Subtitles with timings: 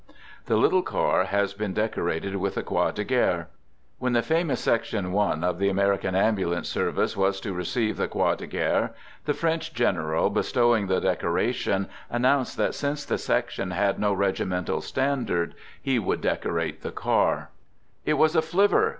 [0.47, 3.49] The little car has been decorated with the Croix de Guerre.
[3.99, 8.33] When the famous Section I of the American Ambulance service was to receive the Croix
[8.33, 8.95] de Guerre,
[9.25, 15.53] the French general bestowing the decoration announced that since the section had no regimental standard,
[15.79, 17.51] he would" decorate" the car."
[18.03, 18.89] It was a flivver!